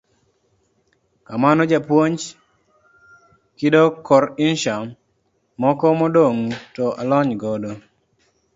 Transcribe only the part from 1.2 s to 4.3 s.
Kamano japuonj, kidok kor